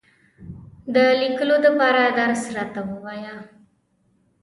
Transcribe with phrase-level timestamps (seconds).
[0.93, 3.35] د لیکلو دپاره درس راته ووایه!